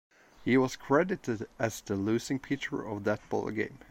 He 0.43 0.57
was 0.57 0.75
credited 0.75 1.47
as 1.59 1.79
the 1.81 1.95
losing 1.95 2.39
pitcher 2.39 2.81
of 2.83 3.03
that 3.03 3.21
ballgame. 3.29 3.77